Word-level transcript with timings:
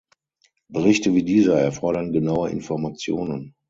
Berichte 0.67 1.13
wie 1.13 1.21
dieser 1.23 1.59
erfordern 1.61 2.11
genaue 2.11 2.49
Informationen. 2.49 3.53